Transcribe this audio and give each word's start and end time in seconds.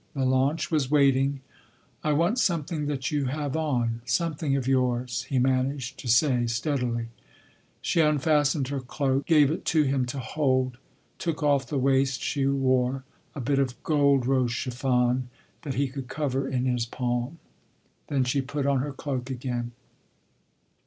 The 0.15 0.25
launch 0.25 0.71
was 0.71 0.89
waiting. 0.89 1.41
"I 2.03 2.11
want 2.13 2.39
something 2.39 2.87
that 2.87 3.11
you 3.11 3.25
have 3.25 3.55
on—something 3.55 4.55
of 4.55 4.65
yours," 4.67 5.25
he 5.29 5.37
managed 5.37 5.99
to 5.99 6.07
say 6.07 6.47
steadily. 6.47 7.09
She 7.83 8.01
unfastened 8.01 8.69
her 8.69 8.79
cloak, 8.79 9.27
gave 9.27 9.51
it 9.51 9.63
to 9.65 9.83
him 9.83 10.07
to 10.07 10.17
hold—took 10.17 11.43
off 11.43 11.67
the 11.67 11.77
waist 11.77 12.19
she 12.23 12.47
wore—a 12.47 13.41
bit 13.41 13.59
of 13.59 13.83
gold 13.83 14.25
rose 14.25 14.51
chiffon 14.51 15.29
that 15.61 15.75
he 15.75 15.87
could 15.87 16.07
cover 16.07 16.47
in 16.47 16.65
his 16.65 16.87
palm. 16.87 17.37
Then 18.07 18.23
she 18.23 18.41
put 18.41 18.65
on 18.65 18.79
her 18.79 18.93
cloak 18.93 19.29
again. 19.29 19.71